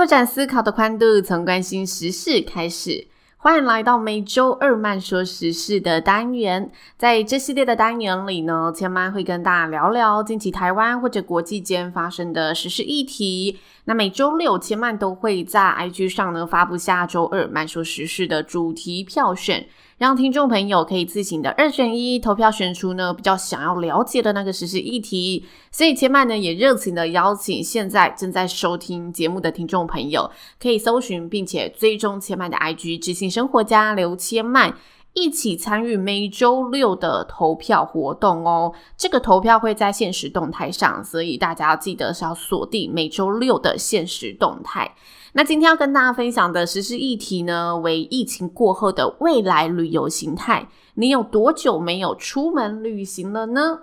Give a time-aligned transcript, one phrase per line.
[0.00, 3.06] 拓展思考的宽度，从关心时事开始。
[3.36, 6.72] 欢迎来到每周二慢说时事的单元。
[6.96, 13.58] 在这系列的单元里呢，千曼会跟大家聊聊近期台湾或者国际间发生的时事议题。
[13.84, 19.68] 那每周六，千曼都会在 IG 上呢发布下周二慢说时事的主题票选。
[20.00, 34.72] 让听众朋友可以自行的二选一投票选出呢比较想要了解的那个时事议题，所以千嫚呢也热情的邀请现在正在收听节目的听众朋友，可以搜寻并且追踪千嫚的 IG 知性生活家刘千嫚，
[35.12, 38.72] 一起参与每周六的投票活动哦。
[38.96, 44.94] 这个投票会在限时动态上，所以大家要记得是要锁定每周六的限时动态。
[45.32, 50.68] 那今天要跟大家分享的时事议题呢，为疫情过后的未来旅游形态。
[50.94, 53.82] 你有多久没有出门旅行了呢？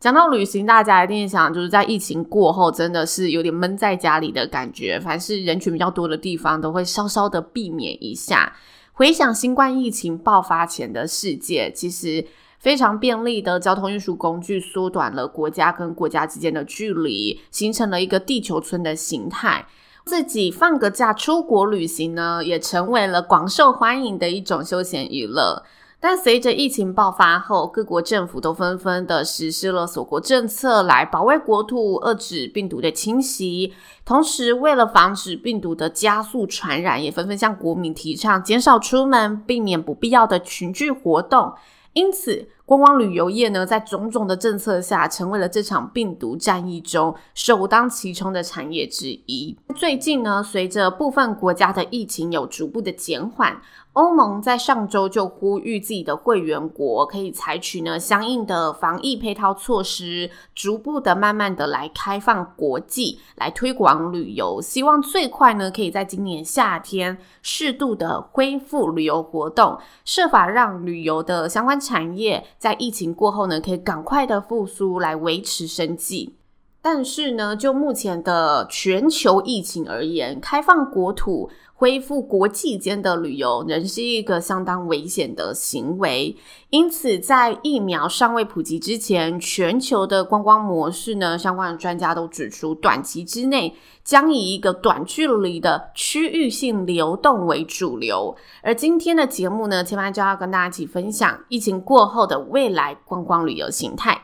[0.00, 4.98] 讲到旅行，大家一定想，就是在疫情过后，真的是有点闷在家里的感觉。
[4.98, 8.56] 凡是人群比较多的地方，都会稍稍的避免一下。
[8.94, 12.24] 回想新冠疫情爆发前的世界，其实
[12.58, 19.66] 非常便利的交通运输工具，缩短了国家跟国家之间的距离，形成了一个地球村的形态。
[20.04, 25.62] 自己放个假出国旅行呢，也成为了广受欢迎的一种休闲娱乐。
[26.00, 33.72] 但随着疫情爆发后，各国政府都纷纷的实施了锁国政策，来保卫国土，遏制病毒的侵袭。
[34.04, 41.52] 同时，为了防止病毒的加速传染，也纷纷向国民提倡减少出门，避免不必要的群聚活动。
[41.92, 49.56] 因此，观光旅游业呢，在种种的政策下，成为了这场病毒战役中首当其冲的产业之一。
[49.74, 53.60] 最近呢，随着部分国家的疫情有逐步的减缓，
[53.94, 64.62] 欧盟在上周就呼吁自己的会员国可以采取呢相应的防疫配套措施，逐步的、慢慢的来开放国际，来推广旅游。
[64.62, 76.36] 希望最快呢，可以在今年夏天适度的恢复旅游活动，设法让旅游的相关产业在疫情过后呢，可以赶快的复苏，来维持生计。
[76.84, 86.36] 但是呢，就目前的全球疫情而言，开放国土、恢复国际间的旅游，仍是一个相当危险的行为。
[86.70, 98.36] 因此，在疫苗尚未普及之前，全球的观光模式呢，相关的专家都指出，短期之内将以一个短距离的区域性流动为主流。
[98.60, 104.20] 而今天的节目呢，千嫚就要跟大家一起分享疫情过后的未来观光旅游形态。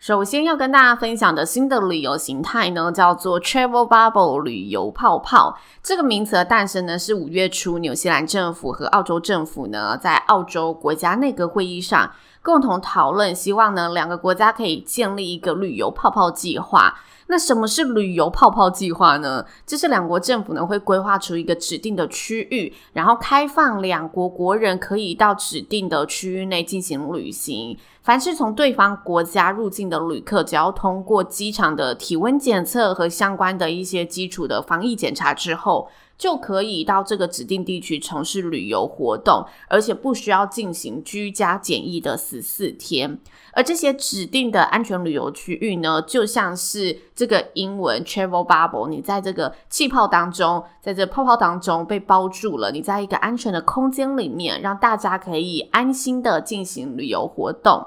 [0.00, 5.58] 首先要跟大家分享的新的旅游形态呢，叫做 Travel Bubble 旅游泡泡。
[5.82, 12.10] 这个名词的诞生呢，是五月初纽西兰政府和澳洲政府呢，在澳洲国家内阁会议上
[12.42, 16.98] 共同讨论，希望呢两个国家可以建立一个旅游泡泡计划。
[17.26, 19.44] 那什么是旅游泡泡计划呢？
[19.64, 27.78] 就是两国政府呢会规划出一个指定的区域，然后开放两国国人可以到指定的区域内进行旅行。
[28.02, 35.88] 凡是从对方国家入境的旅客，只要通过机场的体温检测和相关的一些基础的防疫检查之后，
[36.20, 43.18] 就可以到这个指定地区从事旅游活动，而且不需要进行居家检疫的十四天。
[43.54, 57.86] 而这些指定的安全旅游区域呢，就像是这个英文 travel bubble，你在这个气泡当中，在这泡泡当中被包住了，你在一个安全的空间里面，让大家可以安心的进行旅游活动。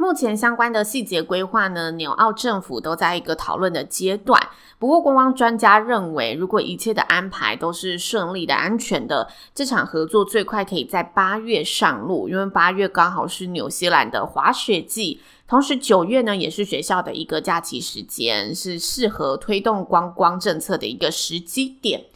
[0.00, 4.40] 目前相关的细节规划呢，纽澳政府都在一个讨论的阶段。
[4.78, 22.06] 不过，观光专家认为，如果一切的安排都是顺利的、安全的，这场合作最快可以在八月上路，因为八月刚好是纽西兰的滑雪季，同时九月呢也是学校的一个假期时间，是适合推动观光政策的一个时机点。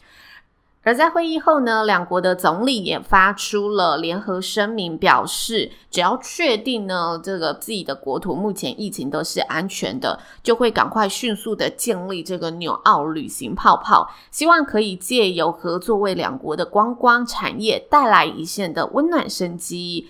[0.85, 20.07] 而在会议后呢，两国的总理也发出了联合声明，表示只要确定呢，这个自己的国土目前疫情都是安全的，就会赶快迅速的建立这个纽澳旅行泡泡，希望可以借由合作为两国的观光产业带来一线的温暖生机。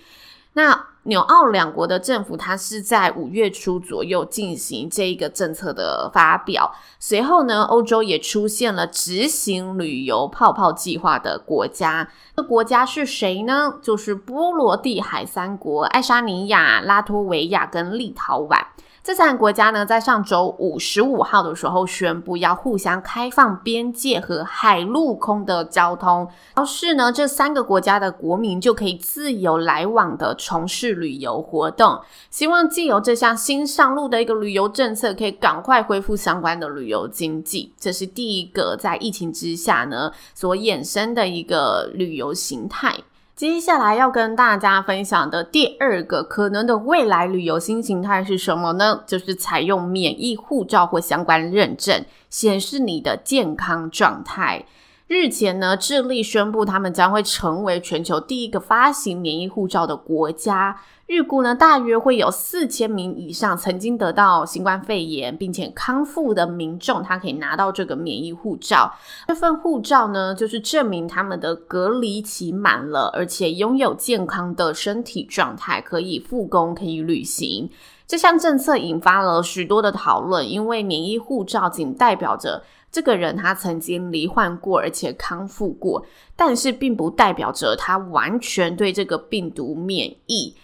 [0.52, 6.72] 那纽澳两国的政府，它是在五月初左右进行这一个政策的发表。
[6.98, 12.08] 随后呢，欧洲也出现了执行旅游泡泡计划的国家。
[12.36, 13.74] 这国家是谁呢？
[13.80, 18.58] 就是波罗的海三国：爱沙尼亚、拉脱维亚跟立陶宛。
[19.06, 32.00] 这三个国家呢，在上周五十五号的时候宣布要互相开放边界和海陆空的交通，而是呢，这三个国家的国民就可以自由来往的从事旅游活动。
[32.30, 37.72] 希望借由这项新上路的一个旅游政策，可以赶快恢复相关的旅游经济。
[37.78, 42.96] 这是第一个在疫情之下呢，所衍生的一个旅游形态。
[43.36, 49.02] 接下来要跟大家分享的第二个可能的未来旅游新形态是什么呢？
[49.06, 54.64] 就是采用免疫护照或相关认证，显示你的健康状态。
[55.08, 60.80] 日前呢，智利宣布他们将会成为全球第一个发行免疫护照的国家。
[61.06, 68.92] 预估呢，大约会有四千名以上曾经得到新冠肺炎并且康复的民众，他可以拿到这个免疫护照。
[69.28, 77.70] 这份护照呢，就是证明他们的隔离期满了，而且拥有健康的身体状态，可以复工，可以旅行。
[78.08, 82.62] 这项政策引发了许多的讨论，因为免疫护照仅代表着
[82.96, 86.02] 这个人他曾经罹患过，而且康复过，
[86.34, 90.56] 但是并不代表着他完全对这个病毒免疫。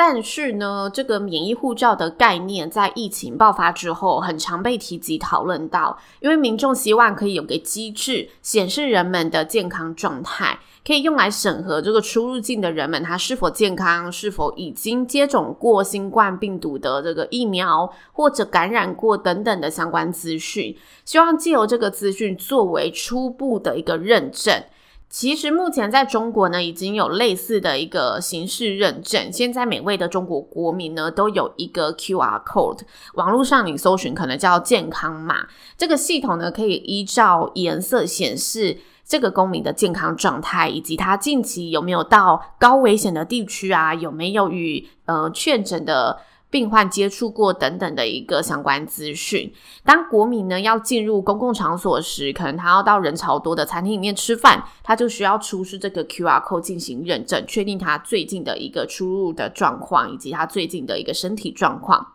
[0.00, 24.62] 但是呢，这个免疫护照的概念在疫情爆发之后，很常被提及讨论到，因为民众希望可以有个机制显示人们的健康状态，可以用来审核这个出入境的人们他是否健康，是否已经接种过新冠病毒的这个疫苗，或者感染过等等的相关资讯，希望借由这个资讯作为初步的一个认证。
[25.10, 29.32] 其实目前在中国呢，已经有类似的一个形式认证。
[29.32, 32.80] 现在每位的中国国民呢，都有一个 QR code，
[33.14, 35.46] 网络上你搜寻可能叫健康码。
[35.76, 46.18] 这个系统呢，可以依照颜色显示这个公民的健康状态，以及他近期有没有到高危险的地区啊，有没有与呃确诊的。
[46.50, 49.52] 病患接触过等等的一个相关资讯。
[49.84, 62.14] 当国民呢要进入公共场所时，可能他要到人潮多的餐厅里面吃饭，他就需要出示这个 QR code 进行认证，确定他最近的一个出入的状况以及他最近的一个身体状况。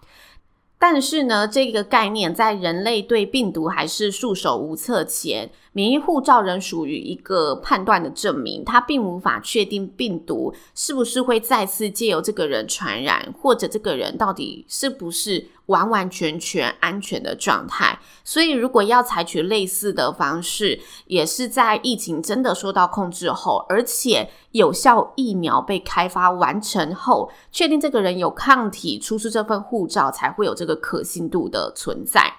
[0.80, 32.32] 但是呢，这个概念在人类对病毒还是束手无策前，免疫护照仍属于一个判断的证明，它并无法确定病毒是不是会再次借由这个人传染，或者这个人到底是不是完完全全安全的状态，所以如果要采取类似的方式，也是在疫情真的受到控制后，而且有效疫苗被开发完成后，确定这个人有抗体，出示这份护照才会有这个可信度的存在。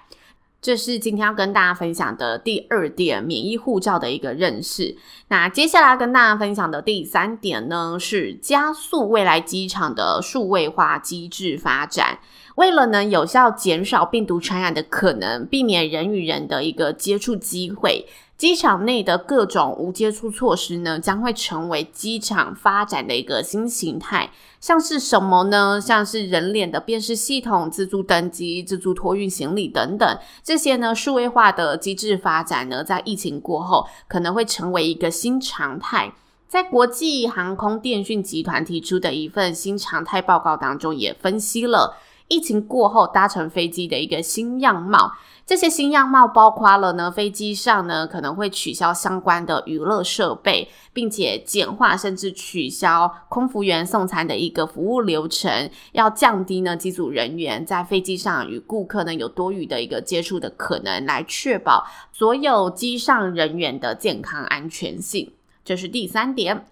[0.65, 4.97] 这是今天要跟大家分享的第二点，免疫护照的一个认识。
[5.27, 12.17] 那接下来跟大家分享的第三点呢，是加速未来机场的数位化机制发展。
[12.55, 24.29] 为了能有效减少病毒传染的可能，避免人与人的一个接触机会，机场内的各种无接触措施呢，将会成为机场发展的一个新形态。
[24.59, 25.79] 像是什么呢？
[25.79, 36.13] 像是人脸的辨识系统、自助登机、自助托运行李等等，这些呢，数位化的机制发展呢，在疫情过后可能会成为一个新常态。
[36.47, 41.97] 在国际航空电讯集团提出的一份新常态报告当中，也分析了。
[42.27, 45.13] 疫情过后搭乘飞机的一个新样貌，
[45.45, 65.31] 这些新样貌包括了呢，飞机上呢可能会取消相关的娱乐设备，并且简化甚至取消空服员送餐的一个服务流程，要降低呢机组人员在飞机上与顾客呢有多余的一个接触的可能，来确保所有机上人员的健康安全性。
[65.63, 66.65] 这是第三点。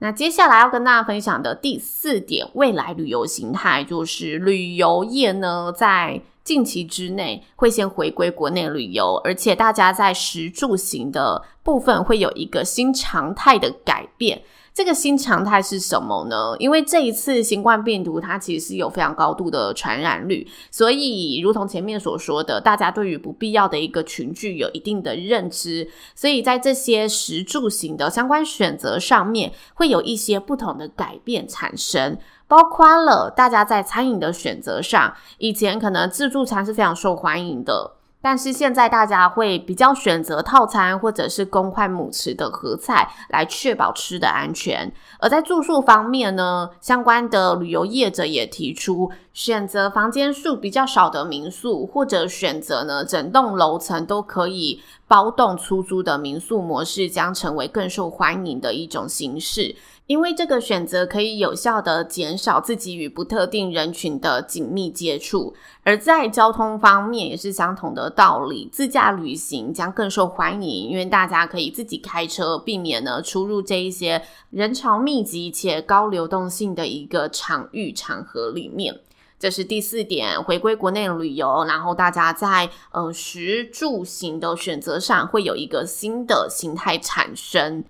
[0.00, 14.42] 那接下来要跟大家分享的第四点，未来旅游形态就是旅游业呢，在近期之内会先回归国内旅游，而且大家在食住行的部分会有一个新常态的改变。
[14.78, 16.54] 这个新常态是什么呢？
[16.60, 32.16] 因为这一次新冠病毒它其实是有非常高度的传染率，所以如同前面所说的，大家对于不必要的一个群聚有一定的认知，所以在这些食住行的相关选择上面会有一些不同的改变产生，
[32.46, 37.97] 包括了大家在餐饮的选择上，以前可能自助餐是非常受欢迎的。
[38.20, 44.92] 但是现在大家会比较选择套餐或者是公筷母匙的合菜来确保吃的安全。
[45.20, 59.76] 而在住宿方面呢，相关的旅游业者也提出，选择房间数比较少的民宿，或者选择呢整栋楼层都可以包栋出租的民宿模式，将成为更受欢迎的一种形式。
[60.08, 68.70] 因为这个选择可以有效地减少自己与不特定人群的紧密接触，而在交通方面也是相同的道理。
[68.72, 79.00] 自驾旅行将更受欢迎，因为大家可以自己开车，避免呢出入这一些人潮密集且高流动性的一个场域场合里面。
[79.38, 87.84] 这是第四点，回归国内旅游，然后大家在呃食住行的选择上会有一个新的形态产生。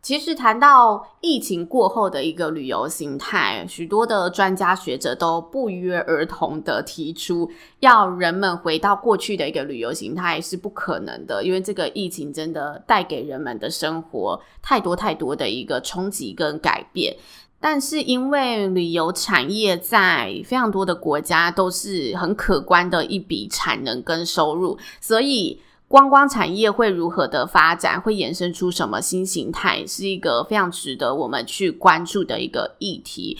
[0.00, 7.50] 其实谈到疫情过后的一个旅游形态，许多的专家学者都不约而同的提出，
[7.80, 17.14] 要人们回到过去的一个旅游形态是不可能的，因为这个疫情真的带给人们的生活太多太多的一个冲击跟改变。
[17.60, 25.60] 但是因为旅游产业在非常多的国家都是很可观的一笔产能跟收入，所以。
[25.88, 33.38] 观光产业会如何的发展，会衍生出什么新形态，是一个非常值得我们去关注的一个议题。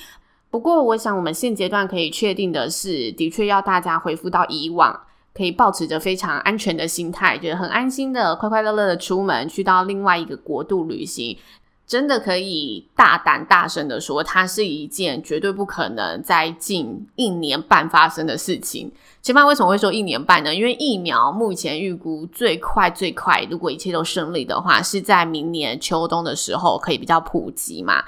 [0.51, 4.99] 不过，我想我们现阶段可以确定的是，的确要大家恢复到以往，
[5.35, 11.37] 可以保持着非常安全的心态，觉得很安心的、快快乐乐的出门，去到另外一个国度旅行。
[11.89, 18.93] 真的可以大胆大声的说，它是一件绝对不可能在近一年半发生的事情。
[19.23, 20.55] 前面为什么会说一年半呢？
[20.55, 28.05] 因为疫苗目前预估最快最快，如果一切都顺利的话，是在明年秋冬的时候可以比较普及嘛。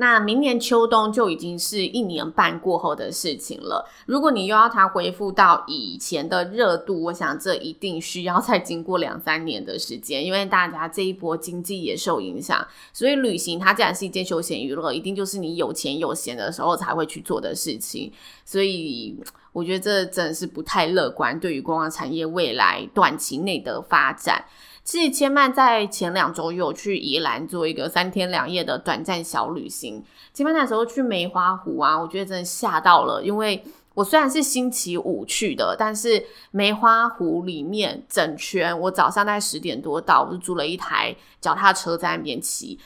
[0.00, 3.84] 那明年秋冬就已经是一年半过后的事情了。
[4.06, 12.64] 如果你又要它恢复到以前的热度，我想这一定需要再经过两三年的时间，因为大家这一波经济也受影响。
[12.92, 18.12] 所以旅行它既然是一件休闲娱乐，一定就是你有钱有闲的时候才会去做的事情。
[18.48, 19.14] 所以
[19.52, 24.42] 我觉得这真的是不太乐观，对于观光产业未来短期内的发展。
[24.82, 30.02] 其实千曼在前两周有去宜兰做一个三天两夜的短暂小旅行。
[30.32, 33.62] 千曼那时候去梅花湖啊，我觉得真的吓到了，因为
[33.92, 42.78] 我虽然是星期五去的，但是梅花湖里面整圈，我早上大概十点多到，我就租了一台脚踏车在那边骑。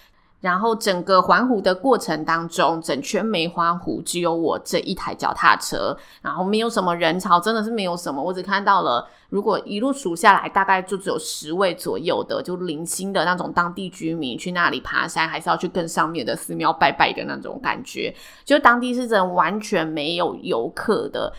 [0.43, 8.21] 然后整个环湖的过程当中，整圈梅花湖只有我这一台脚踏车，然后没有什么人潮，真的是没有什么。
[8.21, 18.13] 我只看到了，如果一路数下来，大概就只有十位左右的，就零星的那种当地居民去那里爬山，还是要去更上面的寺庙拜拜的那种感觉。
[18.45, 21.33] 就当地是真完全没有游客的。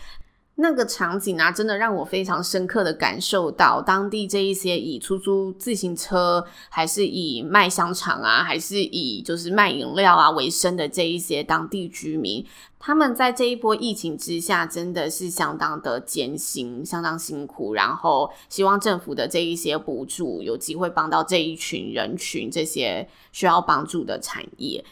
[0.56, 12.46] 那个场景啊，真的让我非常深刻的感受到当地这一些以出租自行车，还是以卖香肠啊，还是以就是卖饮料啊为生的这一些当地居民，
[12.78, 17.74] 他们在这一波疫情之下，真的是相当的艰辛，相当辛苦。
[17.74, 24.84] 然后希望政府的这一些补助，有机会帮到这一群人群，这些需要帮助的产业。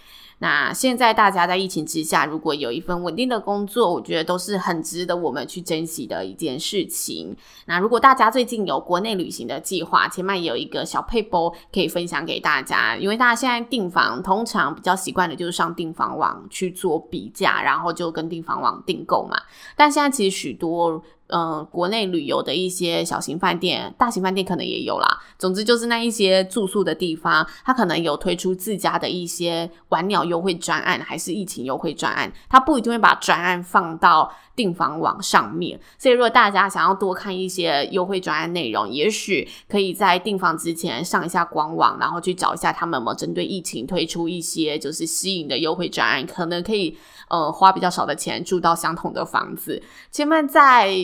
[0.42, 7.36] 那现在大家在疫情之下，如果有一份稳定的工作，我觉得都是很值得我们去珍惜的一件事情。
[7.66, 19.40] 那如果大家最近有国内旅行的计划，前面有一个小撇步可以分享给大家，因为大家现在订房通常比较习惯的就是上订房网去做比价，然后就跟订房网订购嘛。
[19.76, 21.00] 但现在其实许多。
[21.32, 25.08] 嗯、国内旅游的一些小型饭店、大型饭店可能也有啦。
[25.38, 35.80] 总之就是那一些住宿的地方，它可能有推出自家的一些晚鸟优惠专案，还是疫情优惠专案，它不一定会把专案放到订房网上面。
[35.98, 46.98] 所以如果大家想要多看一些优惠专案内容，也许可以在订房之前上一下官网，然后去找一下他们有没有针对疫情推出一些就是吸引的优惠专案，可能可以。
[47.32, 49.82] 呃，花比较少的钱住到相同的房子。
[50.10, 50.94] 前面在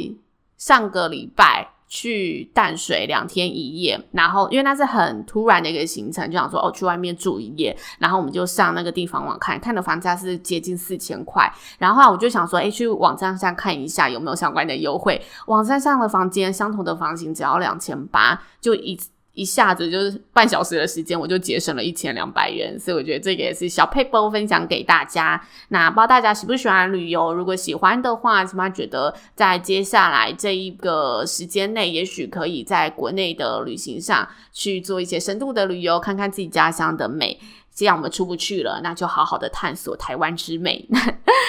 [0.59, 15.19] 上个礼拜去淡水两天一夜，然后因为那是很突然的一个行程，就想说哦，去外面住一夜，然后我们就上那个地方网看，看的房价是接近四千块，然后我就想说，诶，去网站上看一下有没有相关的优惠。
[15.47, 19.01] 网站上的房间相同的房型只要两千八，就一。
[19.39, 25.41] 一下子就是半小时的时间，我就节省了一千两百元，所以我觉得这个也是小撇步分享给大家。
[25.69, 27.33] 那不知道大家喜不喜欢旅游？
[27.33, 37.39] 如果喜欢的话，起码觉得在接下来这一个时间内，也许可以在国内的旅行上去做一些深度的旅游，看看自己家乡的美。
[37.71, 40.89] 既然我们出不去了，那就好好的探索台湾之美。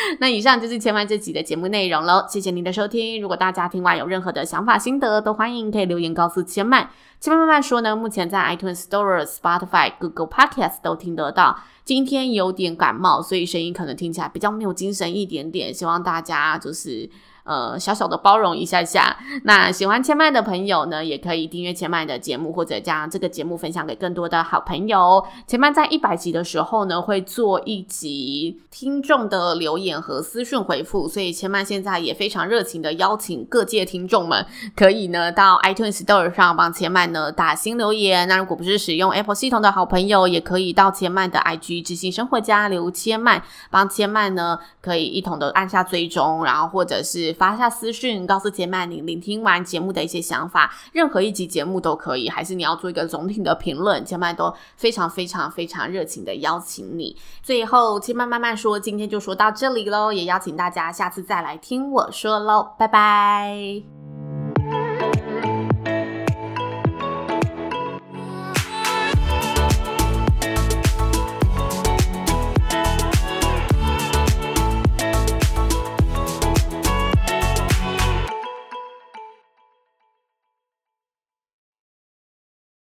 [0.19, 3.21] 那以上就是千万这集的节目内容喽，谢谢您的收听。
[3.21, 6.89] 如果大家听完有任何的想法心得，都欢迎可以留言告诉千万。
[7.19, 11.59] 千万慢慢说呢，目前在 iTunes Store、Spotify、Google Podcast 都听得到。
[11.85, 17.09] 今天有点感冒，所以声音可能听起来比较没有精神一点点，希望大家就是。
[17.49, 19.17] 呃，小小的包容一下下。
[19.43, 25.25] 那喜欢千麦的朋友呢，也可以订阅千麦的节目，或者将这个节目分享给更多的好朋友。
[25.47, 38.27] 千麦在一百集的时候呢，会做一集听众的留言和私讯回复，所以千麦现在也非常热情的邀请各界听众们，可以呢到 iTunes Store 上帮千麦呢打新留言。
[38.27, 43.41] 那如果不是使用 Apple 系统的好朋友，也可以到千麦的 IG 知性生活家留千麦，
[43.71, 47.35] 帮千麦呢可以一同的按下追踪，然后或者是。
[47.39, 57.15] 发下私讯，告诉杰曼你聆听完节目的一些想法，任何一集节目都可以，还是你要做一个总体的评论，杰曼都非常非常非常热情的邀请你。
[57.41, 64.08] 最后，杰曼慢慢说，今天就说到这里喽，也邀请大家下次再来听我说喽，拜拜。